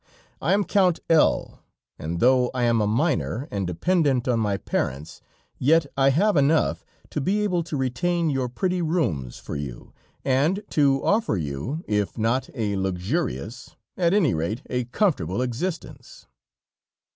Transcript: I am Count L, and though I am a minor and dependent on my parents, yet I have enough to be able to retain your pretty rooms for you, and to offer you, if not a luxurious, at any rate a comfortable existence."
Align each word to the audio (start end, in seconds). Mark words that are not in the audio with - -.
I 0.41 0.53
am 0.53 0.63
Count 0.63 0.99
L, 1.11 1.59
and 1.99 2.19
though 2.19 2.49
I 2.55 2.63
am 2.63 2.81
a 2.81 2.87
minor 2.87 3.47
and 3.51 3.67
dependent 3.67 4.27
on 4.27 4.39
my 4.39 4.57
parents, 4.57 5.21
yet 5.59 5.85
I 5.95 6.09
have 6.09 6.35
enough 6.35 6.83
to 7.11 7.21
be 7.21 7.43
able 7.43 7.61
to 7.61 7.77
retain 7.77 8.27
your 8.31 8.49
pretty 8.49 8.81
rooms 8.81 9.37
for 9.37 9.55
you, 9.55 9.93
and 10.25 10.63
to 10.71 11.03
offer 11.05 11.37
you, 11.37 11.83
if 11.87 12.17
not 12.17 12.49
a 12.55 12.77
luxurious, 12.77 13.75
at 13.95 14.11
any 14.11 14.33
rate 14.33 14.63
a 14.71 14.85
comfortable 14.85 15.39
existence." 15.43 16.25